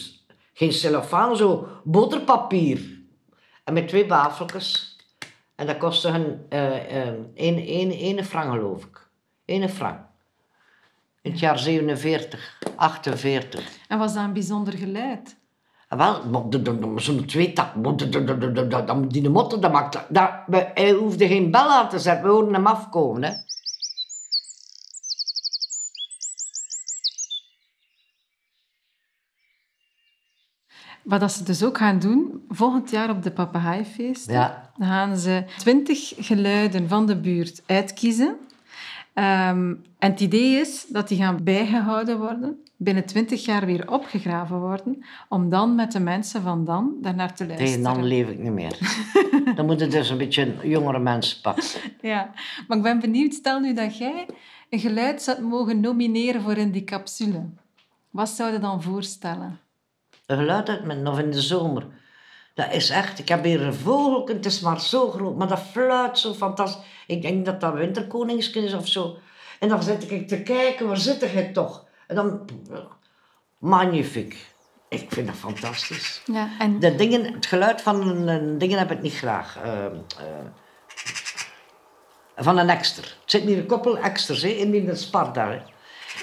geen 0.53 0.73
cellofaan, 0.73 1.35
zo 1.35 1.67
boterpapier. 1.83 2.99
En 3.63 3.73
met 3.73 3.87
twee 3.87 4.07
wafeltjes. 4.07 4.97
En 5.55 5.67
dat 5.67 5.77
kostte 5.77 6.07
een, 6.07 6.45
uh, 6.49 7.05
uh, 7.05 7.05
een, 7.35 8.17
een, 8.17 8.25
frank, 8.25 8.51
geloof 8.51 8.83
ik. 8.83 9.09
Een 9.45 9.69
frank. 9.69 9.99
In 11.21 11.31
het 11.31 11.39
jaar 11.39 11.59
47, 11.59 12.59
48. 12.75 13.77
En 13.87 13.97
was 13.97 14.13
dat 14.13 14.23
een 14.23 14.33
bijzonder 14.33 14.73
geluid? 14.73 15.39
Wel, 15.89 16.21
zo'n 16.95 17.25
tweetak, 17.25 17.73
die 19.07 19.29
motten, 19.29 19.61
dat 19.61 19.71
maakt, 19.71 20.05
dat, 20.09 20.31
hij 20.73 20.91
hoefde 20.91 21.27
geen 21.27 21.51
bel 21.51 21.69
aan 21.71 21.89
te 21.89 21.99
zetten, 21.99 22.25
we 22.25 22.31
hoorden 22.31 22.53
hem 22.53 22.67
afkomen. 22.67 23.23
Hè. 23.23 23.33
Wat 31.03 31.31
ze 31.31 31.43
dus 31.43 31.63
ook 31.63 31.77
gaan 31.77 31.99
doen, 31.99 32.45
volgend 32.49 32.89
jaar 32.89 33.09
op 33.09 33.23
de 33.23 33.31
Papagaaifeest, 33.31 34.29
ja. 34.29 34.71
gaan 34.79 35.17
ze 35.17 35.43
twintig 35.57 36.13
geluiden 36.17 36.87
van 36.87 37.05
de 37.05 37.15
buurt 37.15 37.61
uitkiezen. 37.65 38.27
Um, 39.13 39.81
en 39.99 40.11
het 40.11 40.19
idee 40.19 40.59
is 40.59 40.85
dat 40.87 41.07
die 41.07 41.17
gaan 41.17 41.43
bijgehouden 41.43 42.19
worden 42.19 42.59
binnen 42.83 43.05
twintig 43.05 43.45
jaar 43.45 43.65
weer 43.65 43.91
opgegraven 43.91 44.59
worden, 44.59 45.05
om 45.29 45.49
dan 45.49 45.75
met 45.75 45.91
de 45.91 45.99
mensen 45.99 46.41
van 46.41 46.65
dan 46.65 46.93
daarnaar 47.01 47.35
te 47.35 47.45
luisteren. 47.45 47.83
Nee, 47.83 47.93
dan 47.93 48.03
leef 48.03 48.29
ik 48.29 48.39
niet 48.39 48.51
meer. 48.51 48.77
dan 49.55 49.65
moeten 49.65 49.89
dus 49.89 50.09
een 50.09 50.17
beetje 50.17 50.55
jongere 50.63 50.99
mensen 50.99 51.41
pakken. 51.41 51.63
Ja, 52.01 52.31
maar 52.67 52.77
ik 52.77 52.83
ben 52.83 52.99
benieuwd, 52.99 53.33
stel 53.33 53.59
nu 53.59 53.73
dat 53.73 53.97
jij 53.97 54.25
een 54.69 54.79
geluid 54.79 55.21
zou 55.21 55.41
mogen 55.41 55.79
nomineren 55.79 56.41
voor 56.41 56.57
in 56.57 56.71
die 56.71 56.83
capsule. 56.83 57.49
Wat 58.09 58.29
zou 58.29 58.51
je 58.51 58.59
dan 58.59 58.81
voorstellen? 58.81 59.59
Een 60.31 60.37
geluid 60.37 60.69
uit 60.69 60.83
mijn, 60.83 61.07
of 61.07 61.19
in 61.19 61.31
de 61.31 61.41
zomer. 61.41 61.85
Dat 62.53 62.71
is 62.71 62.89
echt, 62.89 63.19
ik 63.19 63.27
heb 63.27 63.43
hier 63.43 63.61
een 63.61 63.73
vogel, 63.73 64.27
het 64.27 64.45
is 64.45 64.59
maar 64.59 64.81
zo 64.81 65.11
groot, 65.11 65.35
maar 65.35 65.47
dat 65.47 65.59
fluit 65.59 66.19
zo 66.19 66.33
fantastisch. 66.33 66.83
Ik 67.07 67.21
denk 67.21 67.45
dat 67.45 67.61
dat 67.61 67.73
winterkoningsken 67.73 68.63
is 68.63 68.73
of 68.73 68.87
zo. 68.87 69.17
En 69.59 69.69
dan 69.69 69.83
zit 69.83 70.11
ik 70.11 70.27
te 70.27 70.41
kijken, 70.41 70.87
waar 70.87 70.97
zit 70.97 71.31
hij 71.31 71.51
toch? 71.53 71.85
En 72.07 72.15
dan, 72.15 72.49
magnifiek. 73.57 74.49
Ik 74.89 75.11
vind 75.11 75.27
dat 75.27 75.35
fantastisch. 75.35 76.21
Ja, 76.25 76.49
en... 76.59 76.79
de 76.79 76.95
dingen, 76.95 77.33
het 77.33 77.45
geluid 77.45 77.81
van 77.81 78.27
een, 78.27 78.57
dingen 78.57 78.77
heb 78.77 78.91
ik 78.91 79.01
niet 79.01 79.13
graag. 79.13 79.57
Uh, 79.65 79.83
uh, 79.83 79.91
van 82.35 82.57
een 82.57 82.69
extra. 82.69 83.03
Het 83.03 83.31
zit 83.31 83.43
hier 83.43 83.57
een 83.57 83.65
koppel 83.65 83.97
extras 83.97 84.43
in 84.43 84.71
die 84.71 84.95
Sparta. 84.95 85.63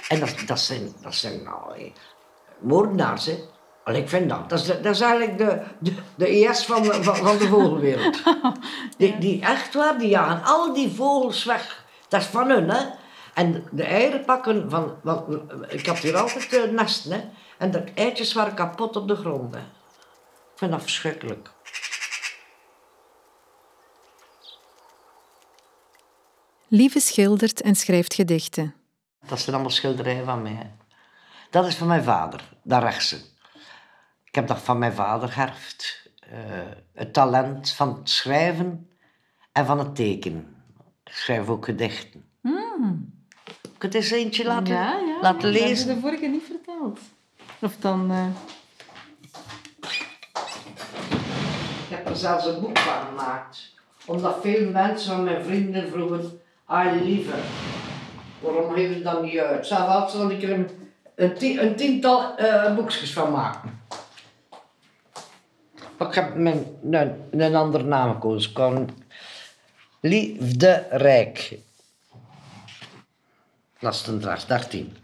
En 0.09 0.21
dat, 0.21 0.35
dat 0.47 0.61
zijn, 0.61 0.93
dat 1.03 1.15
zijn 1.15 1.43
nou, 1.43 1.93
moordenaars. 2.61 3.27
Hè. 3.27 3.39
Ik 3.95 4.09
vind 4.09 4.29
dat. 4.29 4.49
Dat 4.49 4.59
is, 4.61 4.67
dat 4.67 4.85
is 4.85 5.01
eigenlijk 5.01 5.39
de, 5.39 5.63
de, 5.79 5.95
de 6.15 6.27
ES 6.27 6.65
van 6.65 6.83
de, 6.83 7.03
van, 7.03 7.17
van 7.17 7.39
de 7.39 7.49
vogelwereld. 7.49 8.23
Die, 8.99 9.19
die 9.19 9.43
echt 9.43 9.75
waar, 9.75 9.99
die 9.99 10.09
jagen 10.09 10.45
al 10.45 10.73
die 10.73 10.91
vogels 10.95 11.45
weg. 11.45 11.85
Dat 12.09 12.21
is 12.21 12.27
van 12.27 12.51
hun, 12.51 12.71
hè. 12.71 12.87
En 13.35 13.65
de 13.71 13.83
eieren 13.83 14.25
pakken 14.25 14.71
van... 14.71 14.95
Want 15.03 15.37
ik 15.69 15.87
had 15.87 15.99
hier 15.99 16.17
altijd 16.17 16.53
uh, 16.53 16.71
nesten, 16.71 17.13
hè. 17.13 17.21
En 17.59 17.71
de 17.71 17.85
eitjes 17.95 18.33
waren 18.33 18.55
kapot 18.55 18.97
op 18.97 19.09
de 19.09 19.17
grond, 19.17 19.55
hè. 19.55 19.61
Ik 19.61 20.65
vind 20.65 20.71
dat 20.71 20.83
verschrikkelijk. 20.83 21.51
Lieve 26.69 27.01
schildert 27.01 27.61
en 27.61 27.75
schrijft 27.75 28.15
gedichten. 28.15 28.75
Dat 29.29 29.41
zijn 29.41 29.55
allemaal 29.55 29.73
schilderijen 29.73 30.25
van 30.25 30.43
mij. 30.43 30.53
Hè. 30.53 30.67
Dat 31.51 31.67
is 31.67 31.75
van 31.75 31.87
mijn 31.87 32.05
vader, 32.05 32.49
daar 32.63 32.83
rechtse. 32.83 33.21
Ik 34.29 34.35
heb 34.35 34.47
dat 34.47 34.59
van 34.59 34.79
mijn 34.79 34.93
vader 34.93 35.29
geërfd. 35.29 36.11
Uh, 36.33 36.39
het 36.95 37.13
talent 37.13 37.71
van 37.71 37.95
het 37.95 38.11
schrijven 38.11 38.91
en 39.53 39.67
van 39.67 39.79
het 39.79 39.95
tekenen. 39.95 40.57
Ik 41.05 41.13
schrijf 41.13 41.49
ook 41.49 41.65
gedichten. 41.65 42.25
Mm. 42.41 43.13
Ik 43.75 43.83
het 43.83 43.95
eens 43.95 44.11
eentje 44.11 44.45
laten, 44.45 44.75
ja, 44.75 44.99
ja. 44.99 45.19
laten 45.21 45.51
lezen. 45.51 45.69
Dat 45.69 45.79
heb 45.79 45.87
je 45.87 45.95
de 45.95 46.01
vorige 46.01 46.27
niet 46.27 46.45
verteld. 46.45 47.01
Of 47.61 47.77
dan... 47.77 48.11
Uh... 48.11 48.27
Ik 51.89 51.97
heb 51.97 52.09
er 52.09 52.17
zelfs 52.17 52.47
een 52.47 52.61
boek 52.61 52.79
van 52.79 53.07
gemaakt. 53.07 53.75
Omdat 54.05 54.39
veel 54.43 54.71
mensen 54.71 55.15
van 55.15 55.25
mijn 55.25 55.45
vrienden 55.45 55.89
vroegen... 55.89 56.41
Ah, 56.65 57.03
lieve, 57.03 57.35
waarom 58.41 58.73
geef 58.73 58.95
je 58.95 59.03
dat 59.03 59.23
niet 59.23 59.39
uit? 59.39 59.67
Zelfs 59.67 60.13
zal 60.13 60.31
ik 60.31 60.43
er 60.43 60.51
een, 60.51 60.69
een, 61.15 61.65
een 61.65 61.77
tiental 61.77 62.41
uh, 62.41 62.75
boekjes 62.75 63.13
van 63.13 63.33
maken. 63.33 63.78
Maar 65.99 66.09
ik 66.09 66.15
heb 66.15 66.35
mijn, 66.35 66.67
een, 66.91 67.29
een 67.31 67.55
andere 67.55 67.85
naam 67.85 68.13
gekozen. 68.13 68.53
Kon 68.53 68.91
Liefde 70.01 70.87
Rijk. 70.91 71.59
Lastendracht, 73.79 74.49
13. 74.49 74.97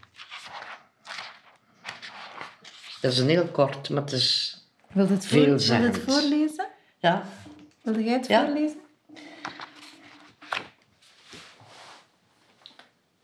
Dat 3.00 3.12
is 3.12 3.18
een 3.18 3.28
heel 3.28 3.46
kort, 3.46 3.90
maar 3.90 4.02
het 4.02 4.12
is 4.12 4.58
Wilt 4.92 5.08
het, 5.08 5.26
voor, 5.26 5.40
wil 5.40 5.58
het 5.80 5.98
voorlezen? 5.98 6.66
Ja. 6.98 7.26
Wil 7.82 8.00
jij 8.00 8.12
het 8.12 8.26
voorlezen? 8.26 8.80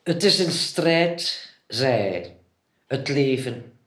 Het 0.02 0.24
is 0.24 0.38
een 0.38 0.52
strijd, 0.52 1.48
zei 1.66 2.36
het 2.86 3.08
leven. 3.08 3.78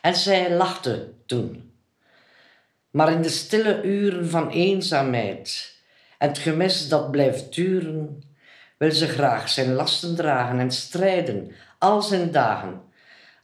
En 0.00 0.14
zij 0.14 0.56
lachte 0.56 1.12
toen. 1.26 1.69
Maar 2.90 3.12
in 3.12 3.22
de 3.22 3.28
stille 3.28 3.82
uren 3.82 4.30
van 4.30 4.50
eenzaamheid 4.50 5.78
en 6.18 6.28
het 6.28 6.38
gemis 6.38 6.88
dat 6.88 7.10
blijft 7.10 7.54
duren, 7.54 8.22
wil 8.76 8.92
ze 8.92 9.06
graag 9.08 9.48
zijn 9.48 9.72
lasten 9.72 10.16
dragen 10.16 10.58
en 10.58 10.70
strijden 10.70 11.52
al 11.78 12.02
zijn 12.02 12.30
dagen, 12.30 12.82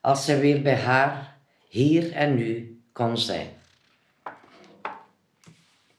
als 0.00 0.24
zij 0.24 0.40
weer 0.40 0.62
bij 0.62 0.76
haar, 0.76 1.38
hier 1.68 2.12
en 2.12 2.34
nu, 2.34 2.80
kon 2.92 3.18
zijn. 3.18 3.48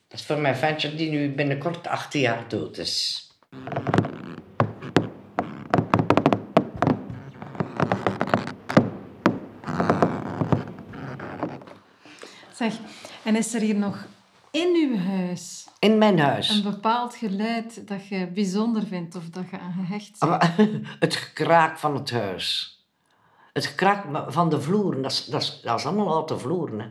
Dat 0.07 0.19
is 0.19 0.25
voor 0.25 0.39
mijn 0.39 0.55
ventje 0.55 0.95
die 0.95 1.09
nu 1.09 1.33
binnenkort 1.33 1.87
18 1.87 2.21
jaar 2.21 2.45
dood 2.47 2.77
is. 2.77 3.27
Zeg, 12.53 12.73
en 13.27 13.35
is 13.35 13.53
er 13.53 13.61
hier 13.61 13.75
nog 13.75 14.05
in 14.51 14.75
uw 14.75 14.97
huis 14.97 15.67
in 15.79 15.97
mijn 15.97 16.19
huis. 16.19 16.49
Een 16.49 16.71
bepaald 16.71 17.15
geluid 17.15 17.87
dat 17.87 18.07
je 18.07 18.27
bijzonder 18.27 18.87
vindt 18.87 19.15
of 19.15 19.29
dat 19.29 19.49
je 19.51 19.59
aan 19.59 19.73
gehecht 19.73 20.19
bent? 20.19 20.87
Het 20.99 21.15
gekraak 21.15 21.77
van 21.77 21.95
het 21.95 22.11
huis. 22.11 22.75
Het 23.53 23.65
gekraak 23.65 24.05
van 24.27 24.49
de 24.49 24.61
vloeren, 24.61 25.01
dat 25.01 25.11
is, 25.11 25.25
dat 25.25 25.41
is, 25.41 25.61
dat 25.63 25.79
is 25.79 25.85
allemaal 25.85 26.13
oude 26.13 26.37
vloeren. 26.37 26.79
Hè. 26.79 26.87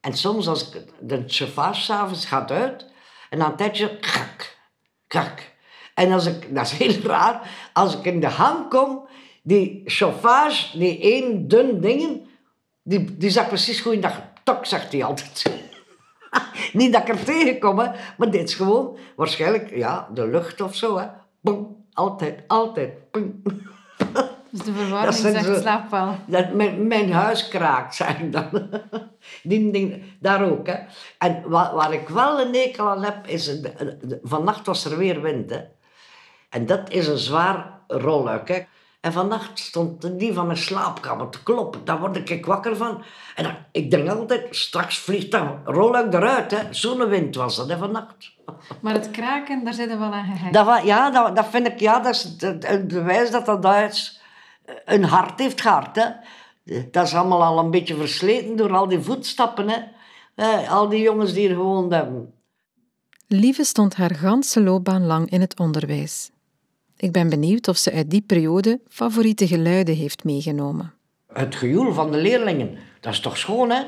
En 0.00 0.16
soms 0.16 0.48
als 0.48 0.68
ik 0.68 0.82
de 1.00 1.24
chauffage 1.26 1.80
s'avonds 1.80 2.26
gaat 2.26 2.50
uit 2.50 2.90
en 3.30 3.38
dan 3.38 3.50
een 3.50 3.56
tijdje 3.56 3.98
krak, 3.98 4.58
krak. 5.06 5.52
En 5.94 6.12
als 6.12 6.26
ik, 6.26 6.54
dat 6.54 6.66
is 6.66 6.72
heel 6.72 7.00
raar, 7.12 7.50
als 7.72 7.96
ik 7.96 8.04
in 8.04 8.20
de 8.20 8.28
hang 8.28 8.68
kom, 8.68 9.06
die 9.42 9.82
chauffage, 9.84 10.78
die 10.78 11.00
één 11.00 11.48
dun 11.48 11.80
dingen, 11.80 12.26
die, 12.82 13.16
die 13.16 13.30
zegt 13.30 13.48
precies 13.48 13.80
goed 13.80 14.00
tok, 14.44 14.66
zegt 14.66 14.92
hij 14.92 15.04
altijd. 15.04 15.42
Niet 16.72 16.92
dat 16.92 17.02
ik 17.02 17.08
er 17.08 17.24
tegenkom, 17.24 17.78
hè, 17.78 17.90
maar 18.16 18.30
dit 18.30 18.48
is 18.48 18.54
gewoon 18.54 18.98
waarschijnlijk 19.16 19.74
ja, 19.74 20.08
de 20.14 20.26
lucht 20.26 20.60
of 20.60 20.74
zo. 20.74 20.98
Hè. 20.98 21.06
Altijd, 21.92 22.42
altijd. 22.46 22.92
Dus 24.54 24.64
de 24.64 24.72
verwarming 24.72 25.14
zegt 25.14 25.44
zo, 25.44 25.54
slaap 25.54 25.90
wel. 25.90 26.16
Dat 26.26 26.52
mijn, 26.52 26.86
mijn 26.86 27.12
huis 27.12 27.48
kraakt, 27.48 27.94
zeg 28.04 28.18
ik 28.18 28.32
dan. 28.32 28.70
Die 29.42 29.70
ding, 29.70 30.02
daar 30.20 30.50
ook. 30.50 30.66
Hè. 30.66 30.76
En 31.18 31.42
waar, 31.46 31.74
waar 31.74 31.92
ik 31.92 32.08
wel 32.08 32.40
een 32.40 32.54
ekel 32.54 32.88
aan 32.88 33.04
heb, 33.04 33.26
is... 33.26 33.60
De, 33.60 34.18
vannacht 34.22 34.66
was 34.66 34.84
er 34.84 34.98
weer 34.98 35.22
wind, 35.22 35.50
hè. 35.50 35.60
En 36.50 36.66
dat 36.66 36.90
is 36.90 37.06
een 37.06 37.18
zwaar 37.18 37.80
rolluik, 37.88 38.48
hè. 38.48 38.62
En 39.04 39.12
vannacht 39.12 39.58
stond 39.58 40.18
die 40.18 40.32
van 40.32 40.46
mijn 40.46 40.58
slaapkamer 40.58 41.28
te 41.28 41.42
kloppen. 41.42 41.84
Daar 41.84 42.00
word 42.00 42.30
ik 42.30 42.46
wakker 42.46 42.76
van. 42.76 43.02
En 43.34 43.44
dan, 43.44 43.54
ik 43.72 43.90
denk 43.90 44.08
altijd, 44.08 44.56
straks 44.56 44.98
vliegt 44.98 45.30
dat 45.30 45.42
rolluik 45.64 46.12
eruit. 46.12 46.50
Hè. 46.50 46.58
Zo'n 46.70 47.08
wind 47.08 47.34
was 47.34 47.56
dat 47.56 47.68
hè, 47.68 47.78
vannacht. 47.78 48.32
Maar 48.80 48.94
het 48.94 49.10
kraken, 49.10 49.64
daar 49.64 49.74
zit 49.74 49.90
er 49.90 49.98
wel 49.98 50.12
aan 50.12 50.24
gehecht. 50.24 50.52
Dat, 50.52 50.82
ja, 50.84 51.10
dat, 51.10 51.36
dat 51.36 51.46
vind 51.50 51.66
ik, 51.66 51.80
ja, 51.80 52.00
dat 52.00 52.14
is 52.14 52.36
het 52.40 52.88
bewijs 52.88 53.30
dat 53.30 53.46
dat 53.46 53.62
Duits 53.62 54.20
een 54.84 55.04
hart 55.04 55.38
heeft 55.38 55.60
gehad. 55.60 55.96
Hè. 55.96 56.08
Dat 56.90 57.06
is 57.06 57.14
allemaal 57.14 57.42
al 57.42 57.58
een 57.58 57.70
beetje 57.70 57.96
versleten 57.96 58.56
door 58.56 58.76
al 58.76 58.88
die 58.88 59.00
voetstappen. 59.00 59.68
Hè. 60.34 60.68
al 60.68 60.88
die 60.88 61.02
jongens 61.02 61.32
die 61.32 61.46
hier 61.46 61.56
gewoond 61.56 61.92
hebben. 61.92 62.34
Lieve 63.26 63.64
stond 63.64 63.96
haar 63.96 64.14
ganse 64.14 64.60
loopbaan 64.60 65.06
lang 65.06 65.30
in 65.30 65.40
het 65.40 65.58
onderwijs. 65.58 66.30
Ik 66.96 67.12
ben 67.12 67.28
benieuwd 67.28 67.68
of 67.68 67.76
ze 67.76 67.92
uit 67.92 68.10
die 68.10 68.22
periode 68.26 68.80
favoriete 68.88 69.46
geluiden 69.46 69.94
heeft 69.94 70.24
meegenomen. 70.24 70.92
Het 71.32 71.54
gejoel 71.54 71.92
van 71.92 72.10
de 72.10 72.16
leerlingen, 72.18 72.78
dat 73.00 73.12
is 73.12 73.20
toch 73.20 73.38
schoon, 73.38 73.70
hè? 73.70 73.82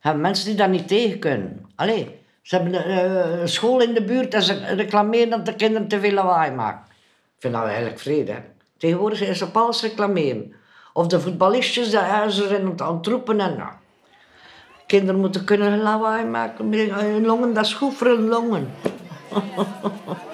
Hebben 0.00 0.22
mensen 0.22 0.46
die 0.46 0.54
dat 0.54 0.68
niet 0.68 0.88
tegen 0.88 1.18
kunnen. 1.18 1.66
Allee, 1.74 2.18
ze 2.42 2.56
hebben 2.56 2.84
eh, 2.84 3.40
een 3.40 3.48
school 3.48 3.80
in 3.80 3.94
de 3.94 4.04
buurt 4.04 4.34
en 4.34 4.42
ze 4.42 4.74
reclameren 4.74 5.30
dat 5.30 5.46
de 5.46 5.54
kinderen 5.54 5.88
te 5.88 6.00
veel 6.00 6.12
lawaai 6.12 6.50
maken. 6.50 6.86
Ik 7.34 7.40
vind 7.40 7.54
dat 7.54 7.64
eigenlijk 7.64 7.98
vrede. 7.98 8.42
Tegenwoordig 8.76 9.20
is 9.20 9.42
op 9.42 9.56
alles 9.56 9.82
reclameren. 9.82 10.54
Of 10.92 11.06
de 11.06 11.20
voetballistjes, 11.20 11.90
ze 11.90 12.46
zijn 12.48 12.80
aan 12.80 12.96
het 12.96 13.06
roepen 13.06 13.40
en 13.40 13.56
nou. 13.56 13.72
Kinderen 14.86 15.20
moeten 15.20 15.44
kunnen 15.44 15.82
lawaai 15.82 16.24
maken. 16.24 16.72
Hun 16.72 17.24
longen, 17.24 17.54
dat 17.54 17.64
is 17.64 17.74
goed 17.74 17.94
voor 17.94 18.06
hun 18.06 18.28
longen. 18.28 18.70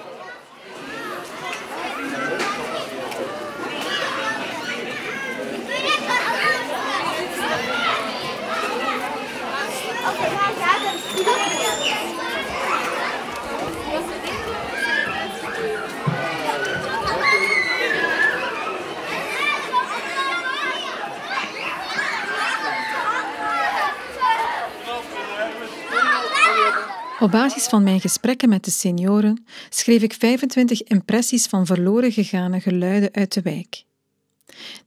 Op 27.21 27.31
basis 27.31 27.67
van 27.67 27.83
mijn 27.83 27.99
gesprekken 27.99 28.49
met 28.49 28.65
de 28.65 28.71
senioren 28.71 29.45
schreef 29.69 30.01
ik 30.01 30.13
25 30.13 30.83
impressies 30.83 31.45
van 31.45 31.65
verloren 31.65 32.11
gegane 32.11 32.59
geluiden 32.59 33.13
uit 33.13 33.33
de 33.33 33.41
wijk. 33.41 33.83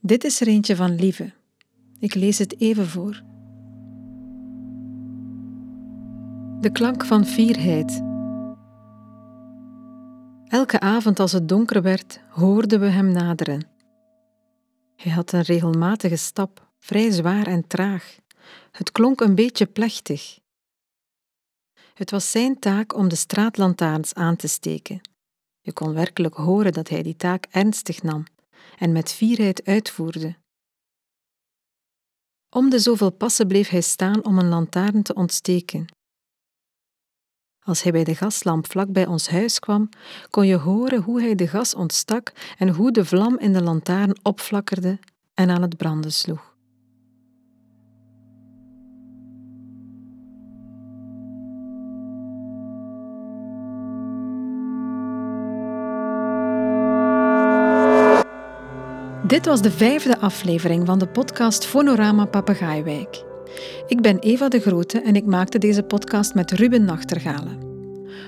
Dit 0.01 0.25
is 0.25 0.41
er 0.41 0.47
eentje 0.47 0.77
van 0.77 0.95
Lieve. 0.95 1.33
Ik 1.99 2.15
lees 2.15 2.39
het 2.39 2.61
even 2.61 2.87
voor. 2.87 3.23
De 6.61 6.73
klank 6.73 7.05
van 7.05 7.27
fierheid. 7.27 8.03
Elke 10.49 10.81
avond 10.81 11.21
als 11.21 11.33
het 11.33 11.49
donker 11.49 11.83
werd, 11.83 12.21
hoorden 12.29 12.81
we 12.81 12.87
hem 12.87 13.13
naderen. 13.13 13.67
Hij 14.97 15.13
had 15.13 15.33
een 15.33 15.43
regelmatige 15.43 16.17
stap, 16.17 16.69
vrij 16.79 17.11
zwaar 17.11 17.47
en 17.47 17.67
traag. 17.67 18.19
Het 18.71 18.93
klonk 18.93 19.21
een 19.21 19.35
beetje 19.35 19.67
plechtig. 19.67 20.43
Het 21.95 22.11
was 22.11 22.31
zijn 22.31 22.59
taak 22.59 22.95
om 22.95 23.09
de 23.09 23.17
straatlantaarns 23.17 24.15
aan 24.15 24.37
te 24.37 24.49
steken. 24.49 25.01
Je 25.61 25.73
kon 25.73 25.95
werkelijk 25.95 26.35
horen 26.35 26.73
dat 26.73 26.89
hij 26.89 27.03
die 27.03 27.17
taak 27.17 27.47
ernstig 27.51 28.03
nam 28.03 28.25
en 28.79 28.93
met 28.93 29.13
fierheid 29.13 29.65
uitvoerde. 29.65 30.37
Om 32.51 32.71
de 32.71 32.79
zoveel 32.79 33.11
passen 33.11 33.47
bleef 33.47 33.69
hij 33.69 33.81
staan 33.81 34.25
om 34.25 34.39
een 34.39 34.49
lantaarn 34.49 35.03
te 35.03 35.15
ontsteken. 35.15 35.87
Als 37.61 37.83
hij 37.83 37.93
bij 37.93 38.05
de 38.05 38.15
gaslamp 38.15 38.71
vlak 38.71 38.93
bij 38.93 39.07
ons 39.07 39.29
huis 39.29 39.59
kwam, 39.59 39.89
kon 40.31 40.47
je 40.47 40.57
horen 40.57 41.03
hoe 41.03 41.21
hij 41.21 41.35
de 41.35 41.49
gas 41.49 41.75
ontstak 41.75 42.33
en 42.59 42.69
hoe 42.69 42.93
de 42.93 43.05
vlam 43.05 43.39
in 43.39 43.53
de 43.53 43.63
lantaarn 43.63 44.19
opflakkerde 44.23 44.99
en 45.35 45.51
aan 45.51 45.63
het 45.63 45.77
branden 45.77 46.13
sloeg. 46.13 46.54
Dit 59.27 59.47
was 59.47 59.63
de 59.63 59.71
vijfde 59.71 60.19
aflevering 60.19 60.87
van 60.87 60.99
de 60.99 61.07
podcast 61.07 61.67
Fonorama 61.67 62.25
Papegaaiwijk. 62.25 63.25
Ik 63.87 64.01
ben 64.01 64.19
Eva 64.19 64.49
de 64.49 64.61
Grote 64.61 65.01
en 65.01 65.17
ik 65.17 65.25
maakte 65.25 65.59
deze 65.59 65.83
podcast 65.83 66.35
met 66.35 66.51
Ruben 66.51 66.85
Nachtergalen. 66.85 67.59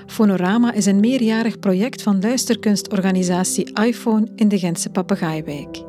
Fonorama 0.05 0.73
is 0.73 0.85
een 0.85 0.99
meerjarig 0.99 1.59
project 1.59 2.01
van 2.01 2.21
luisterkunstorganisatie 2.21 3.79
iPhone 3.81 4.27
in 4.35 4.47
de 4.47 4.59
Gentse 4.59 4.89
Papegaaiwijk. 4.89 5.83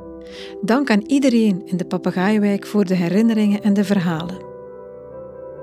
Dank 0.60 0.90
aan 0.90 1.02
iedereen 1.06 1.62
in 1.64 1.76
de 1.76 1.84
Papegaaiwijk 1.84 2.66
voor 2.66 2.84
de 2.84 2.94
herinneringen 2.94 3.62
en 3.62 3.74
de 3.74 3.84
verhalen. 3.84 4.44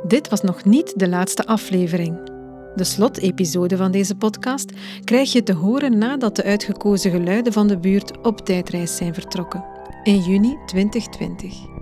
Dit 0.07 0.29
was 0.29 0.41
nog 0.41 0.63
niet 0.63 0.99
de 0.99 1.09
laatste 1.09 1.45
aflevering. 1.45 2.34
De 2.75 2.83
slotepisode 2.83 3.77
van 3.77 3.91
deze 3.91 4.15
podcast 4.15 4.71
krijg 5.03 5.31
je 5.31 5.43
te 5.43 5.53
horen 5.53 5.97
nadat 5.97 6.35
de 6.35 6.43
uitgekozen 6.43 7.11
geluiden 7.11 7.53
van 7.53 7.67
de 7.67 7.77
buurt 7.77 8.21
op 8.21 8.45
tijdreis 8.45 8.95
zijn 8.95 9.13
vertrokken. 9.13 9.65
In 10.03 10.19
juni 10.19 10.57
2020. 10.65 11.74